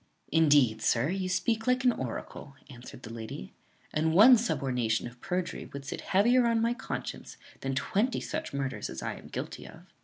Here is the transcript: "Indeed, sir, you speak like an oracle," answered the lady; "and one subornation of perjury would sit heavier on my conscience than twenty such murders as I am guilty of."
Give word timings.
"Indeed, 0.31 0.81
sir, 0.81 1.09
you 1.09 1.29
speak 1.29 1.67
like 1.67 1.83
an 1.83 1.91
oracle," 1.91 2.55
answered 2.71 3.03
the 3.03 3.13
lady; 3.13 3.53
"and 3.93 4.15
one 4.15 4.35
subornation 4.35 5.05
of 5.05 5.21
perjury 5.21 5.69
would 5.73 5.85
sit 5.85 6.01
heavier 6.01 6.47
on 6.47 6.59
my 6.59 6.73
conscience 6.73 7.37
than 7.59 7.75
twenty 7.75 8.19
such 8.19 8.51
murders 8.51 8.89
as 8.89 9.03
I 9.03 9.13
am 9.13 9.27
guilty 9.27 9.67
of." 9.67 9.85